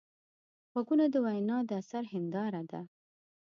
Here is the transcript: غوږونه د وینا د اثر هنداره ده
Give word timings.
غوږونه 0.71 1.05
د 1.13 1.15
وینا 1.25 1.57
د 1.69 1.71
اثر 1.81 2.03
هنداره 2.13 2.61
ده 2.71 2.81